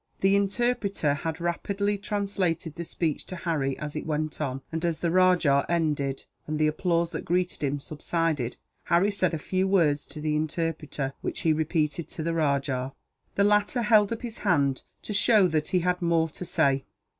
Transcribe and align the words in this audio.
The 0.21 0.35
interpreter 0.35 1.13
had 1.13 1.39
rapidly 1.39 1.99
translated 1.99 2.73
the 2.73 2.83
speech 2.83 3.23
to 3.27 3.35
Harry 3.35 3.77
as 3.77 3.95
it 3.95 4.07
went 4.07 4.41
on 4.41 4.63
and, 4.71 4.83
as 4.83 4.97
the 4.97 5.11
rajah 5.11 5.63
ended, 5.69 6.25
and 6.47 6.57
the 6.57 6.65
applause 6.65 7.11
that 7.11 7.23
greeted 7.23 7.63
him 7.63 7.79
subsided, 7.79 8.57
Harry 8.85 9.11
said 9.11 9.35
a 9.35 9.37
few 9.37 9.67
words 9.67 10.03
to 10.07 10.19
the 10.19 10.35
interpreter, 10.35 11.13
which 11.21 11.41
he 11.41 11.53
repeated 11.53 12.09
to 12.09 12.23
the 12.23 12.33
rajah. 12.33 12.93
The 13.35 13.43
latter 13.43 13.83
held 13.83 14.11
up 14.11 14.23
his 14.23 14.39
hand, 14.39 14.81
to 15.03 15.13
show 15.13 15.47
that 15.49 15.67
he 15.67 15.81
had 15.81 16.01
more 16.01 16.29
to 16.29 16.45
say. 16.45 16.83